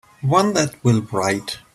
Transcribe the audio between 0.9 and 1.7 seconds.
write.